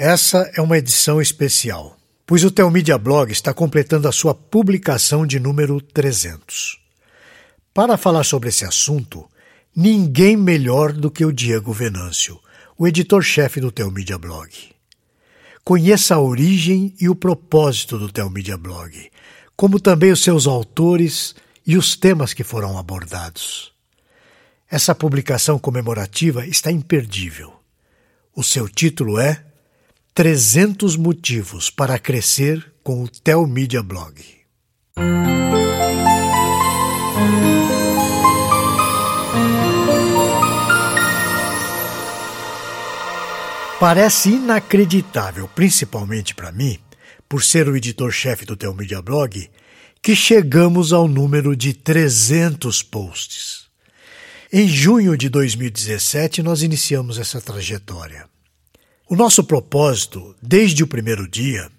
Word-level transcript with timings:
Essa 0.00 0.48
é 0.54 0.62
uma 0.62 0.78
edição 0.78 1.20
especial, 1.20 1.98
pois 2.24 2.44
o 2.44 2.52
Telmídia 2.52 2.96
Blog 2.96 3.32
está 3.32 3.52
completando 3.52 4.06
a 4.06 4.12
sua 4.12 4.32
publicação 4.32 5.26
de 5.26 5.40
número 5.40 5.80
300. 5.80 6.78
Para 7.74 7.96
falar 7.96 8.22
sobre 8.22 8.48
esse 8.48 8.64
assunto, 8.64 9.28
ninguém 9.74 10.36
melhor 10.36 10.92
do 10.92 11.10
que 11.10 11.24
o 11.24 11.32
Diego 11.32 11.72
Venâncio, 11.72 12.38
o 12.78 12.86
editor-chefe 12.86 13.60
do 13.60 13.72
Telmídia 13.72 14.16
Blog. 14.16 14.48
Conheça 15.64 16.14
a 16.14 16.20
origem 16.20 16.94
e 17.00 17.08
o 17.08 17.16
propósito 17.16 17.98
do 17.98 18.08
Telmídia 18.08 18.56
Blog, 18.56 19.10
como 19.56 19.80
também 19.80 20.12
os 20.12 20.22
seus 20.22 20.46
autores 20.46 21.34
e 21.66 21.76
os 21.76 21.96
temas 21.96 22.32
que 22.32 22.44
foram 22.44 22.78
abordados. 22.78 23.72
Essa 24.70 24.94
publicação 24.94 25.58
comemorativa 25.58 26.46
está 26.46 26.70
imperdível. 26.70 27.52
O 28.32 28.44
seu 28.44 28.68
título 28.68 29.18
é 29.18 29.47
300 30.18 30.96
motivos 30.96 31.70
para 31.70 31.96
crescer 31.96 32.72
com 32.82 33.04
o 33.04 33.08
Telmídia 33.08 33.84
Blog. 33.84 34.20
Parece 43.78 44.30
inacreditável, 44.30 45.46
principalmente 45.54 46.34
para 46.34 46.50
mim, 46.50 46.80
por 47.28 47.44
ser 47.44 47.68
o 47.68 47.76
editor-chefe 47.76 48.44
do 48.44 48.56
Telmídia 48.56 49.00
Blog, 49.00 49.48
que 50.02 50.16
chegamos 50.16 50.92
ao 50.92 51.06
número 51.06 51.54
de 51.54 51.72
300 51.72 52.82
posts. 52.82 53.68
Em 54.52 54.66
junho 54.66 55.16
de 55.16 55.28
2017, 55.28 56.42
nós 56.42 56.64
iniciamos 56.64 57.20
essa 57.20 57.40
trajetória. 57.40 58.28
O 59.10 59.16
nosso 59.16 59.42
propósito, 59.42 60.36
desde 60.42 60.84
o 60.84 60.86
primeiro 60.86 61.26
dia, 61.26 61.70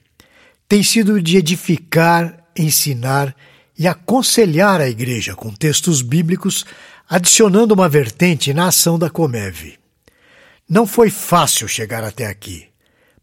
tem 0.67 0.81
sido 0.81 1.21
de 1.21 1.37
edificar, 1.37 2.43
ensinar 2.57 3.35
e 3.77 3.87
aconselhar 3.87 4.81
a 4.81 4.89
igreja 4.89 5.35
com 5.35 5.53
textos 5.53 6.01
bíblicos, 6.01 6.65
adicionando 7.07 7.75
uma 7.75 7.87
vertente 7.87 8.51
na 8.51 8.69
ação 8.69 8.97
da 8.97 9.11
Comeve. 9.11 9.77
Não 10.67 10.87
foi 10.87 11.11
fácil 11.11 11.67
chegar 11.67 12.03
até 12.03 12.25
aqui, 12.25 12.67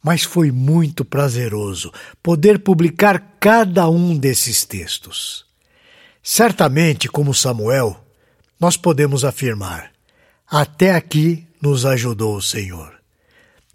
mas 0.00 0.22
foi 0.22 0.52
muito 0.52 1.04
prazeroso 1.04 1.92
poder 2.22 2.60
publicar 2.60 3.36
cada 3.40 3.88
um 3.90 4.16
desses 4.16 4.64
textos. 4.64 5.44
Certamente, 6.22 7.08
como 7.08 7.34
Samuel, 7.34 8.00
nós 8.60 8.76
podemos 8.76 9.24
afirmar: 9.24 9.90
até 10.48 10.94
aqui 10.94 11.44
nos 11.60 11.84
ajudou 11.84 12.36
o 12.36 12.42
Senhor. 12.42 12.95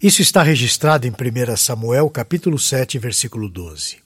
Isso 0.02 0.20
está 0.20 0.42
registrado 0.42 1.06
em 1.06 1.10
1 1.10 1.56
Samuel, 1.56 2.10
capítulo 2.10 2.58
7, 2.58 2.98
versículo 2.98 3.48
12. 3.48 3.98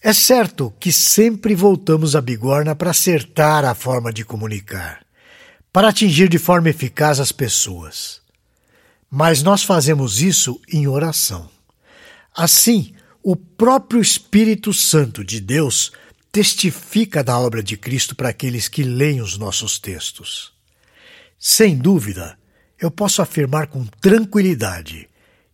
É 0.00 0.14
certo 0.14 0.72
que 0.80 0.90
sempre 0.90 1.54
voltamos 1.54 2.16
a 2.16 2.20
bigorna 2.22 2.74
para 2.74 2.90
acertar 2.90 3.62
a 3.66 3.74
forma 3.74 4.10
de 4.10 4.24
comunicar, 4.24 5.04
para 5.70 5.90
atingir 5.90 6.30
de 6.30 6.38
forma 6.38 6.70
eficaz 6.70 7.20
as 7.20 7.30
pessoas. 7.30 8.22
Mas 9.10 9.42
nós 9.42 9.62
fazemos 9.62 10.22
isso 10.22 10.58
em 10.72 10.88
oração. 10.88 11.50
Assim, 12.34 12.94
o 13.22 13.36
próprio 13.36 14.00
Espírito 14.00 14.72
Santo 14.72 15.22
de 15.22 15.40
Deus 15.42 15.92
testifica 16.32 17.22
da 17.22 17.38
obra 17.38 17.62
de 17.62 17.76
Cristo 17.76 18.16
para 18.16 18.30
aqueles 18.30 18.66
que 18.66 18.82
leem 18.82 19.20
os 19.20 19.36
nossos 19.36 19.78
textos. 19.78 20.54
Sem 21.38 21.76
dúvida, 21.76 22.39
eu 22.80 22.90
posso 22.90 23.20
afirmar 23.20 23.66
com 23.66 23.84
tranquilidade 24.00 25.08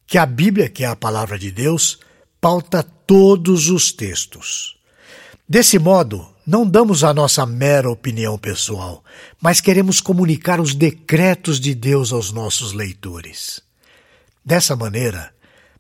que 0.06 0.16
a 0.16 0.24
Bíblia, 0.24 0.68
que 0.68 0.84
é 0.84 0.86
a 0.86 0.94
palavra 0.94 1.38
de 1.38 1.50
Deus, 1.50 1.98
pauta 2.40 2.82
todos 2.82 3.68
os 3.68 3.90
textos. 3.90 4.76
Desse 5.48 5.78
modo, 5.78 6.28
não 6.46 6.68
damos 6.68 7.02
a 7.02 7.12
nossa 7.12 7.44
mera 7.44 7.90
opinião 7.90 8.38
pessoal, 8.38 9.04
mas 9.40 9.60
queremos 9.60 10.00
comunicar 10.00 10.60
os 10.60 10.74
decretos 10.74 11.58
de 11.58 11.74
Deus 11.74 12.12
aos 12.12 12.30
nossos 12.30 12.72
leitores. 12.72 13.60
Dessa 14.44 14.76
maneira, 14.76 15.32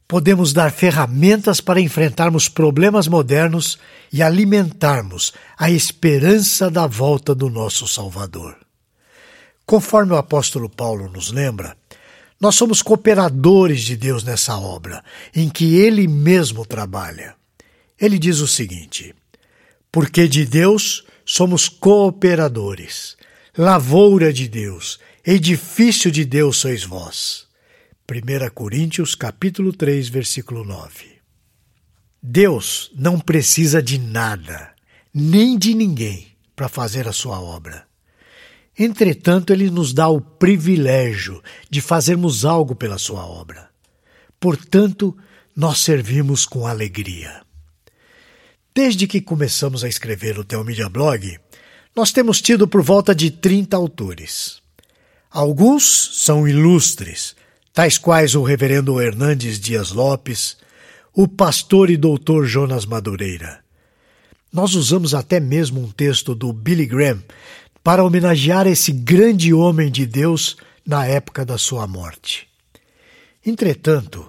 podemos 0.08 0.52
dar 0.52 0.72
ferramentas 0.72 1.60
para 1.60 1.80
enfrentarmos 1.80 2.48
problemas 2.48 3.06
modernos 3.06 3.78
e 4.12 4.22
alimentarmos 4.22 5.32
a 5.56 5.70
esperança 5.70 6.68
da 6.68 6.88
volta 6.88 7.32
do 7.32 7.48
nosso 7.48 7.86
Salvador. 7.86 8.65
Conforme 9.66 10.12
o 10.12 10.16
apóstolo 10.16 10.70
Paulo 10.70 11.10
nos 11.10 11.32
lembra, 11.32 11.76
nós 12.40 12.54
somos 12.54 12.82
cooperadores 12.82 13.82
de 13.82 13.96
Deus 13.96 14.22
nessa 14.22 14.56
obra, 14.56 15.02
em 15.34 15.48
que 15.48 15.74
Ele 15.74 16.06
mesmo 16.06 16.64
trabalha. 16.64 17.34
Ele 18.00 18.16
diz 18.16 18.38
o 18.38 18.46
seguinte: 18.46 19.12
Porque 19.90 20.28
de 20.28 20.46
Deus 20.46 21.04
somos 21.24 21.68
cooperadores, 21.68 23.16
lavoura 23.58 24.32
de 24.32 24.48
Deus, 24.48 25.00
edifício 25.24 26.12
de 26.12 26.24
Deus 26.24 26.58
sois 26.58 26.84
vós. 26.84 27.48
1 28.08 28.50
Coríntios 28.54 29.16
capítulo 29.16 29.72
3, 29.72 30.08
versículo 30.08 30.64
9. 30.64 31.16
Deus 32.22 32.92
não 32.94 33.18
precisa 33.18 33.82
de 33.82 33.98
nada, 33.98 34.72
nem 35.12 35.58
de 35.58 35.74
ninguém, 35.74 36.28
para 36.54 36.68
fazer 36.68 37.08
a 37.08 37.12
sua 37.12 37.40
obra. 37.40 37.85
Entretanto, 38.78 39.52
ele 39.52 39.70
nos 39.70 39.92
dá 39.92 40.08
o 40.08 40.20
privilégio 40.20 41.42
de 41.70 41.80
fazermos 41.80 42.44
algo 42.44 42.74
pela 42.74 42.98
sua 42.98 43.24
obra. 43.24 43.68
Portanto, 44.38 45.16
nós 45.54 45.78
servimos 45.78 46.44
com 46.44 46.66
alegria. 46.66 47.40
Desde 48.74 49.06
que 49.06 49.22
começamos 49.22 49.82
a 49.82 49.88
escrever 49.88 50.38
o 50.38 50.44
Teomídia 50.44 50.88
Blog, 50.90 51.38
nós 51.94 52.12
temos 52.12 52.42
tido 52.42 52.68
por 52.68 52.82
volta 52.82 53.14
de 53.14 53.30
30 53.30 53.74
autores. 53.74 54.60
Alguns 55.30 56.10
são 56.22 56.46
ilustres, 56.46 57.34
tais 57.72 57.96
quais 57.96 58.34
o 58.34 58.42
reverendo 58.42 59.00
Hernandes 59.00 59.58
Dias 59.58 59.92
Lopes, 59.92 60.58
o 61.14 61.26
pastor 61.26 61.88
e 61.88 61.96
doutor 61.96 62.44
Jonas 62.44 62.84
Madureira. 62.84 63.60
Nós 64.52 64.74
usamos 64.74 65.14
até 65.14 65.40
mesmo 65.40 65.80
um 65.82 65.90
texto 65.90 66.34
do 66.34 66.52
Billy 66.52 66.84
Graham 66.84 67.22
para 67.86 68.02
homenagear 68.02 68.66
esse 68.66 68.90
grande 68.90 69.54
homem 69.54 69.88
de 69.92 70.04
Deus 70.04 70.56
na 70.84 71.06
época 71.06 71.44
da 71.44 71.56
sua 71.56 71.86
morte. 71.86 72.48
Entretanto, 73.46 74.28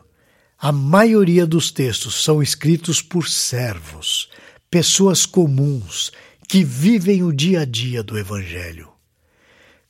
a 0.59 0.71
maioria 0.71 1.43
dos 1.43 1.71
textos 1.71 2.23
são 2.23 2.39
escritos 2.43 3.01
por 3.01 3.27
servos, 3.27 4.29
pessoas 4.69 5.25
comuns 5.25 6.11
que 6.47 6.63
vivem 6.63 7.23
o 7.23 7.33
dia 7.33 7.61
a 7.61 7.65
dia 7.65 8.03
do 8.03 8.15
Evangelho. 8.15 8.89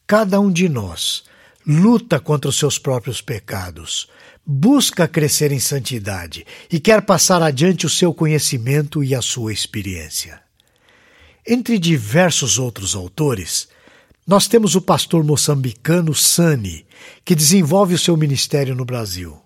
Cada 0.08 0.40
um 0.40 0.50
de 0.50 0.70
nós 0.70 1.26
luta 1.68 2.22
contra 2.22 2.50
os 2.50 2.58
seus 2.58 2.80
próprios 2.80 3.20
pecados, 3.20 4.08
busca 4.46 5.10
crescer 5.10 5.52
em 5.52 5.60
santidade 5.60 6.48
e 6.72 6.80
quer 6.80 7.02
passar 7.02 7.44
adiante 7.44 7.86
o 7.86 7.90
seu 7.90 8.14
conhecimento 8.14 9.04
e 9.04 9.14
a 9.14 9.22
sua 9.22 9.52
experiência. 9.52 10.47
Entre 11.50 11.80
diversos 11.80 12.60
outros 12.60 12.94
autores, 12.94 13.70
nós 14.28 14.50
temos 14.50 14.76
o 14.76 14.82
pastor 14.82 15.24
moçambicano 15.24 16.14
Sani, 16.14 16.86
que 17.24 17.34
desenvolve 17.34 17.94
o 17.94 17.98
seu 17.98 18.18
ministério 18.18 18.76
no 18.76 18.84
Brasil. 18.84 19.38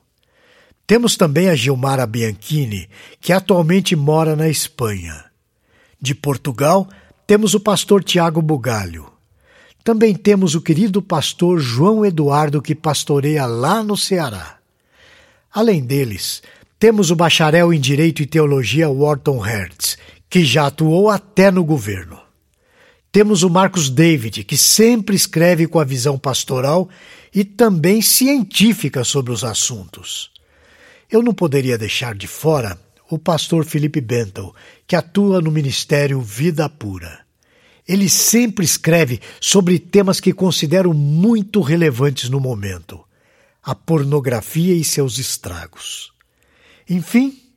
Temos 0.88 1.16
também 1.16 1.48
a 1.48 1.56
Gilmara 1.56 2.08
Bianchini, 2.08 2.90
que 3.20 3.32
atualmente 3.32 3.96
mora 3.96 4.36
na 4.36 4.50
Espanha. 4.50 5.26
De 6.02 6.16
Portugal, 6.16 6.90
temos 7.28 7.54
o 7.54 7.60
pastor 7.60 8.04
Tiago 8.04 8.42
Bugalho. 8.42 9.06
Também 9.84 10.16
temos 10.16 10.56
o 10.56 10.62
querido 10.62 11.04
pastor 11.04 11.60
João 11.60 12.04
Eduardo, 12.04 12.64
que 12.64 12.74
pastoreia 12.74 13.46
lá 13.46 13.84
no 13.84 13.96
Ceará. 13.96 14.58
Além 15.54 15.84
deles, 15.84 16.42
temos 16.80 17.12
o 17.12 17.16
bacharel 17.16 17.72
em 17.72 17.80
Direito 17.80 18.24
e 18.24 18.26
Teologia 18.26 18.90
Wharton 18.90 19.38
Hertz, 19.38 20.00
que 20.32 20.46
já 20.46 20.68
atuou 20.68 21.10
até 21.10 21.52
no 21.52 21.62
governo. 21.62 22.18
Temos 23.12 23.44
o 23.44 23.50
Marcos 23.50 23.90
David, 23.90 24.46
que 24.46 24.56
sempre 24.56 25.14
escreve 25.14 25.68
com 25.68 25.78
a 25.78 25.84
visão 25.84 26.18
pastoral 26.18 26.90
e 27.36 27.44
também 27.44 28.02
científica 28.02 29.04
sobre 29.04 29.34
os 29.34 29.44
assuntos. 29.44 30.32
Eu 31.12 31.22
não 31.22 31.34
poderia 31.34 31.78
deixar 31.78 32.16
de 32.16 32.28
fora 32.28 32.80
o 33.10 33.20
pastor 33.20 33.66
Felipe 33.66 34.00
Bentel, 34.00 34.56
que 34.88 34.96
atua 34.96 35.42
no 35.42 35.52
ministério 35.52 36.22
Vida 36.22 36.70
Pura. 36.70 37.26
Ele 37.86 38.08
sempre 38.08 38.64
escreve 38.64 39.20
sobre 39.42 39.78
temas 39.80 40.22
que 40.22 40.32
considero 40.32 40.94
muito 40.94 41.60
relevantes 41.60 42.30
no 42.30 42.40
momento: 42.40 43.04
a 43.62 43.76
pornografia 43.76 44.74
e 44.74 44.84
seus 44.86 45.18
estragos. 45.18 46.14
Enfim, 46.90 47.51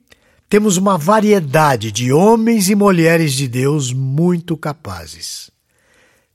temos 0.54 0.76
uma 0.76 0.96
variedade 0.96 1.90
de 1.90 2.12
homens 2.12 2.70
e 2.70 2.76
mulheres 2.76 3.32
de 3.32 3.48
Deus 3.48 3.92
muito 3.92 4.56
capazes. 4.56 5.50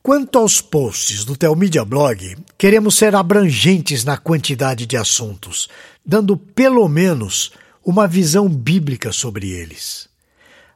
Quanto 0.03 0.37
aos 0.37 0.59
posts 0.59 1.23
do 1.23 1.37
Telmídia 1.37 1.85
Blog, 1.85 2.35
queremos 2.57 2.97
ser 2.97 3.15
abrangentes 3.15 4.03
na 4.03 4.17
quantidade 4.17 4.85
de 4.85 4.97
assuntos, 4.97 5.69
dando 6.05 6.35
pelo 6.35 6.85
menos 6.89 7.53
uma 7.81 8.09
visão 8.09 8.49
bíblica 8.49 9.13
sobre 9.13 9.51
eles. 9.51 10.09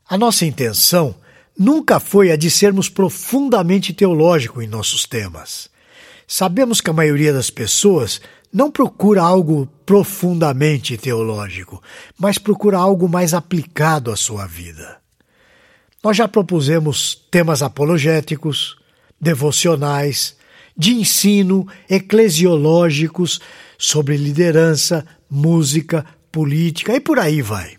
A 0.08 0.18
nossa 0.18 0.46
intenção 0.46 1.14
nunca 1.60 2.00
foi 2.00 2.32
a 2.32 2.38
de 2.38 2.50
sermos 2.50 2.88
profundamente 2.88 3.92
teológicos 3.92 4.64
em 4.64 4.68
nossos 4.68 5.06
temas. 5.06 5.70
Sabemos 6.26 6.80
que 6.80 6.90
a 6.90 6.94
maioria 6.94 7.34
das 7.34 7.50
pessoas 7.50 8.22
não 8.54 8.70
procura 8.70 9.24
algo 9.24 9.66
profundamente 9.84 10.96
teológico, 10.96 11.82
mas 12.18 12.38
procura 12.38 12.78
algo 12.78 13.10
mais 13.10 13.34
aplicado 13.34 14.12
à 14.12 14.16
sua 14.16 14.46
vida. 14.46 14.98
Nós 16.04 16.16
já 16.18 16.28
propusemos 16.28 17.16
temas 17.32 17.64
apologéticos, 17.64 18.78
devocionais, 19.20 20.38
de 20.78 20.94
ensino, 20.94 21.68
eclesiológicos, 21.90 23.40
sobre 23.78 24.18
liderança, 24.18 25.06
música, 25.30 26.06
política 26.32 26.96
e 26.96 27.00
por 27.00 27.20
aí 27.20 27.42
vai. 27.42 27.78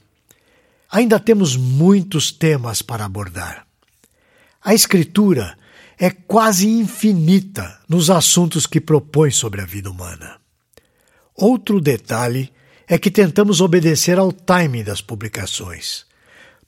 Ainda 0.90 1.20
temos 1.20 1.56
muitos 1.56 2.32
temas 2.32 2.82
para 2.82 3.04
abordar. 3.04 3.66
A 4.62 4.74
Escritura 4.74 5.56
é 5.98 6.10
quase 6.10 6.68
infinita 6.68 7.78
nos 7.88 8.10
assuntos 8.10 8.66
que 8.66 8.80
propõe 8.80 9.30
sobre 9.30 9.60
a 9.60 9.64
vida 9.64 9.90
humana. 9.90 10.44
Outro 11.36 11.81
detalhe 11.81 12.52
é 12.86 12.98
que 12.98 13.10
tentamos 13.10 13.60
obedecer 13.60 14.19
ao 14.19 14.32
timing 14.32 14.84
das 14.84 15.00
publicações. 15.00 16.06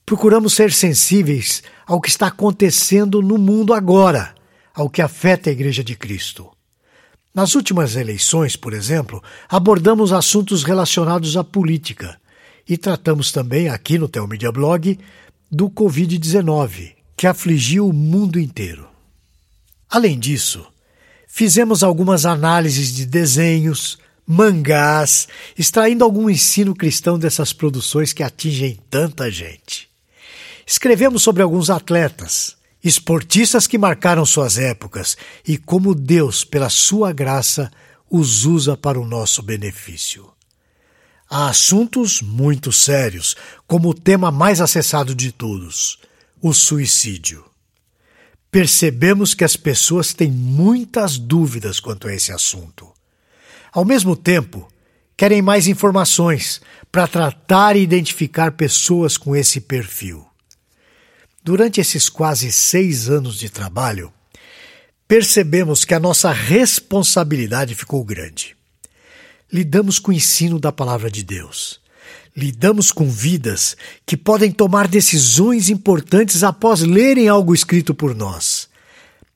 Procuramos 0.05 0.53
ser 0.53 0.73
sensíveis 0.73 1.63
ao 1.85 2.01
que 2.01 2.09
está 2.09 2.27
acontecendo 2.27 3.21
no 3.21 3.37
mundo 3.37 3.73
agora, 3.73 4.33
ao 4.73 4.89
que 4.89 5.01
afeta 5.01 5.49
a 5.49 5.53
Igreja 5.53 5.83
de 5.83 5.95
Cristo. 5.95 6.49
Nas 7.33 7.55
últimas 7.55 7.95
eleições, 7.95 8.55
por 8.55 8.73
exemplo, 8.73 9.21
abordamos 9.47 10.11
assuntos 10.11 10.63
relacionados 10.63 11.37
à 11.37 11.43
política 11.43 12.19
e 12.67 12.77
tratamos 12.77 13.31
também 13.31 13.69
aqui 13.69 13.97
no 13.97 14.09
Telmedia 14.09 14.51
Blog 14.51 14.99
do 15.49 15.69
Covid-19, 15.69 16.93
que 17.15 17.27
afligiu 17.27 17.87
o 17.87 17.93
mundo 17.93 18.39
inteiro. 18.39 18.87
Além 19.89 20.19
disso, 20.19 20.65
fizemos 21.27 21.83
algumas 21.83 22.25
análises 22.25 22.93
de 22.93 23.05
desenhos, 23.05 23.97
mangás, 24.27 25.29
extraindo 25.57 26.03
algum 26.03 26.29
ensino 26.29 26.75
cristão 26.75 27.17
dessas 27.17 27.53
produções 27.53 28.11
que 28.11 28.21
atingem 28.21 28.77
tanta 28.89 29.31
gente. 29.31 29.89
Escrevemos 30.65 31.23
sobre 31.23 31.41
alguns 31.41 31.69
atletas, 31.69 32.57
esportistas 32.83 33.65
que 33.65 33.77
marcaram 33.77 34.25
suas 34.25 34.57
épocas 34.57 35.15
e 35.47 35.57
como 35.57 35.95
Deus, 35.95 36.43
pela 36.43 36.69
sua 36.69 37.13
graça, 37.13 37.71
os 38.09 38.43
usa 38.43 38.75
para 38.75 38.99
o 38.99 39.07
nosso 39.07 39.41
benefício. 39.41 40.29
Há 41.29 41.49
assuntos 41.49 42.21
muito 42.21 42.71
sérios, 42.71 43.35
como 43.65 43.89
o 43.89 43.93
tema 43.93 44.29
mais 44.31 44.59
acessado 44.59 45.15
de 45.15 45.31
todos, 45.31 45.99
o 46.41 46.53
suicídio. 46.53 47.45
Percebemos 48.49 49.33
que 49.33 49.43
as 49.43 49.57
pessoas 49.57 50.13
têm 50.13 50.31
muitas 50.31 51.17
dúvidas 51.17 51.79
quanto 51.79 52.07
a 52.07 52.13
esse 52.13 52.31
assunto. 52.31 52.96
Ao 53.77 53.85
mesmo 53.85 54.15
tempo, 54.15 54.67
querem 55.15 55.39
mais 55.39 55.67
informações 55.67 56.59
para 56.91 57.07
tratar 57.07 57.75
e 57.75 57.83
identificar 57.83 58.53
pessoas 58.53 59.17
com 59.17 59.35
esse 59.35 59.61
perfil. 59.61 60.25
Durante 61.43 61.79
esses 61.79 62.09
quase 62.09 62.51
seis 62.51 63.07
anos 63.07 63.37
de 63.37 63.51
trabalho, 63.51 64.11
percebemos 65.07 65.85
que 65.85 65.93
a 65.93 65.99
nossa 65.99 66.31
responsabilidade 66.31 67.75
ficou 67.75 68.03
grande. 68.03 68.57
Lidamos 69.53 69.99
com 69.99 70.09
o 70.09 70.15
ensino 70.15 70.59
da 70.59 70.71
palavra 70.71 71.11
de 71.11 71.21
Deus. 71.21 71.79
Lidamos 72.35 72.91
com 72.91 73.07
vidas 73.07 73.77
que 74.07 74.17
podem 74.17 74.51
tomar 74.51 74.87
decisões 74.87 75.69
importantes 75.69 76.43
após 76.43 76.81
lerem 76.81 77.27
algo 77.27 77.53
escrito 77.53 77.93
por 77.93 78.15
nós. 78.15 78.69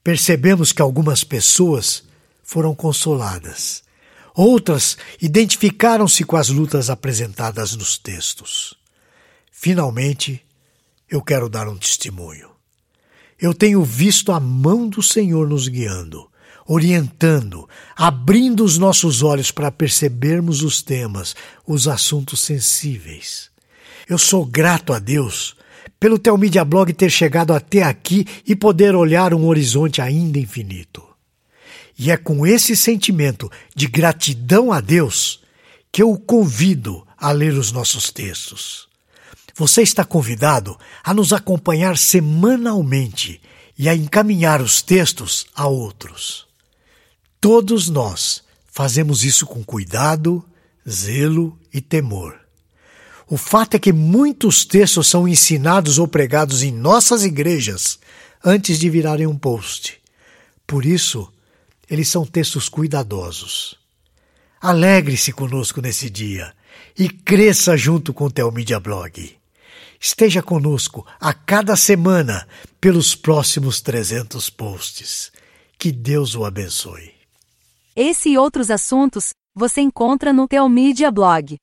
Percebemos 0.03 0.71
que 0.71 0.81
algumas 0.81 1.23
pessoas 1.23 2.01
foram 2.41 2.73
consoladas 2.73 3.83
Outras 4.33 4.97
identificaram-se 5.21 6.23
com 6.23 6.37
as 6.37 6.49
lutas 6.49 6.89
apresentadas 6.89 7.75
nos 7.75 7.97
textos. 7.97 8.73
Finalmente, 9.51 10.41
eu 11.09 11.21
quero 11.21 11.49
dar 11.49 11.67
um 11.67 11.77
testemunho. 11.77 12.49
Eu 13.39 13.53
tenho 13.53 13.83
visto 13.83 14.31
a 14.31 14.39
mão 14.39 14.87
do 14.87 15.03
Senhor 15.03 15.47
nos 15.49 15.67
guiando, 15.67 16.29
orientando, 16.65 17.67
abrindo 17.95 18.63
os 18.63 18.77
nossos 18.77 19.21
olhos 19.21 19.51
para 19.51 19.71
percebermos 19.71 20.63
os 20.63 20.81
temas, 20.81 21.35
os 21.67 21.87
assuntos 21.87 22.39
sensíveis. 22.41 23.49
Eu 24.07 24.17
sou 24.17 24.45
grato 24.45 24.93
a 24.93 24.99
Deus 24.99 25.55
pelo 25.99 26.17
Telmídia 26.17 26.63
Blog 26.63 26.93
ter 26.93 27.09
chegado 27.09 27.53
até 27.53 27.83
aqui 27.83 28.25
e 28.47 28.55
poder 28.55 28.95
olhar 28.95 29.33
um 29.33 29.45
horizonte 29.45 30.01
ainda 30.01 30.39
infinito. 30.39 31.10
E 31.97 32.11
é 32.11 32.17
com 32.17 32.45
esse 32.45 32.75
sentimento 32.75 33.51
de 33.75 33.87
gratidão 33.87 34.71
a 34.71 34.79
Deus 34.79 35.41
que 35.91 36.01
eu 36.01 36.11
o 36.11 36.19
convido 36.19 37.05
a 37.17 37.31
ler 37.31 37.53
os 37.53 37.71
nossos 37.71 38.09
textos. 38.09 38.87
Você 39.55 39.81
está 39.81 40.03
convidado 40.05 40.77
a 41.03 41.13
nos 41.13 41.33
acompanhar 41.33 41.97
semanalmente 41.97 43.41
e 43.77 43.89
a 43.89 43.95
encaminhar 43.95 44.61
os 44.61 44.81
textos 44.81 45.45
a 45.53 45.67
outros. 45.67 46.47
Todos 47.39 47.89
nós 47.89 48.43
fazemos 48.71 49.23
isso 49.23 49.45
com 49.45 49.63
cuidado, 49.63 50.43
zelo 50.89 51.57
e 51.73 51.81
temor. 51.81 52.39
O 53.27 53.37
fato 53.37 53.75
é 53.75 53.79
que 53.79 53.93
muitos 53.93 54.65
textos 54.65 55.07
são 55.07 55.27
ensinados 55.27 55.97
ou 55.97 56.07
pregados 56.07 56.63
em 56.63 56.71
nossas 56.71 57.23
igrejas 57.23 57.99
antes 58.43 58.79
de 58.79 58.89
virarem 58.89 59.27
um 59.27 59.37
post. 59.37 59.99
Por 60.67 60.85
isso, 60.85 61.31
eles 61.91 62.07
são 62.07 62.25
textos 62.25 62.69
cuidadosos. 62.69 63.77
Alegre-se 64.61 65.33
conosco 65.33 65.81
nesse 65.81 66.09
dia 66.09 66.53
e 66.97 67.09
cresça 67.09 67.75
junto 67.75 68.13
com 68.13 68.27
o 68.27 68.31
Telmídia 68.31 68.79
Blog. 68.79 69.37
Esteja 69.99 70.41
conosco 70.41 71.05
a 71.19 71.33
cada 71.33 71.75
semana 71.75 72.47
pelos 72.79 73.13
próximos 73.13 73.81
300 73.81 74.49
posts. 74.49 75.33
Que 75.77 75.91
Deus 75.91 76.33
o 76.33 76.45
abençoe. 76.45 77.13
Esse 77.93 78.29
e 78.29 78.37
outros 78.37 78.71
assuntos 78.71 79.31
você 79.53 79.81
encontra 79.81 80.31
no 80.31 80.47
Telmídia 80.47 81.11
Blog. 81.11 81.57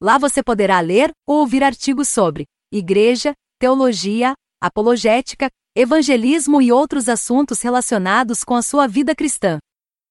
Lá 0.00 0.16
você 0.16 0.44
poderá 0.44 0.78
ler 0.78 1.10
ou 1.26 1.40
ouvir 1.40 1.64
artigos 1.64 2.08
sobre 2.08 2.44
igreja, 2.72 3.32
teologia, 3.58 4.32
apologética, 4.62 5.48
evangelismo 5.78 6.62
e 6.62 6.72
outros 6.72 7.06
assuntos 7.06 7.60
relacionados 7.60 8.42
com 8.42 8.54
a 8.54 8.62
sua 8.62 8.86
vida 8.86 9.14
cristã. 9.14 9.58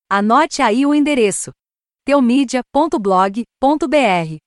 Anote 0.08 0.62
aí 0.62 0.86
o 0.86 0.94
endereço: 0.94 1.52
teomedia.blog.br. 2.06 4.38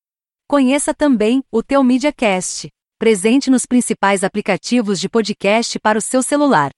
Conheça 0.49 0.95
também 0.95 1.43
o 1.51 1.61
Teomídia 1.61 2.13
Cast, 2.13 2.69
presente 3.01 3.51
nos 3.51 3.67
principais 3.67 4.23
aplicativos 4.23 5.01
de 5.01 5.09
podcast 5.09 5.81
para 5.81 5.99
o 5.99 6.01
seu 6.01 6.23
celular. 6.23 6.71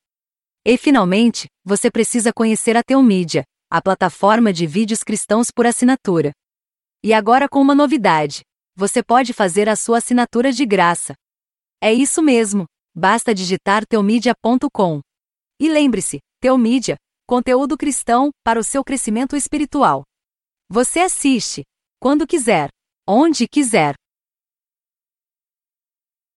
E 0.64 0.78
finalmente, 0.78 1.46
você 1.62 1.90
precisa 1.90 2.32
conhecer 2.32 2.78
a 2.78 2.82
Teomídia, 2.82 3.44
a 3.70 3.82
plataforma 3.82 4.54
de 4.54 4.66
vídeos 4.66 5.04
cristãos 5.04 5.50
por 5.50 5.66
assinatura. 5.66 6.32
E 7.04 7.12
agora 7.12 7.46
com 7.46 7.60
uma 7.60 7.74
novidade: 7.74 8.40
você 8.74 9.02
pode 9.02 9.34
fazer 9.34 9.68
a 9.68 9.76
sua 9.76 9.98
assinatura 9.98 10.50
de 10.50 10.64
graça. 10.64 11.12
É 11.78 11.92
isso 11.92 12.22
mesmo. 12.22 12.64
Basta 13.00 13.34
digitar 13.34 13.86
teomedia.com. 13.86 15.00
E 15.58 15.70
lembre-se, 15.70 16.18
Teomídia, 16.38 16.96
conteúdo 17.26 17.74
cristão 17.74 18.28
para 18.44 18.60
o 18.60 18.62
seu 18.62 18.84
crescimento 18.84 19.34
espiritual. 19.34 20.02
Você 20.68 21.00
assiste, 21.00 21.62
quando 21.98 22.26
quiser, 22.26 22.68
onde 23.08 23.48
quiser. 23.48 23.94